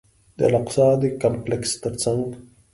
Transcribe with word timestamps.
د 0.37 0.39
الاقصی 0.49 0.87
د 1.01 1.03
کمپلکس 1.21 1.71
تر 1.83 1.93
څنګ. 2.03 2.21